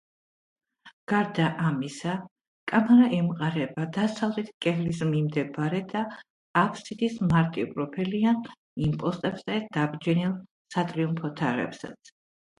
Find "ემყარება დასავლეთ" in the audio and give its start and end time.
3.17-4.47